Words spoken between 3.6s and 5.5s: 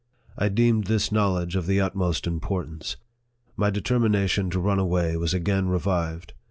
determina tion to run away was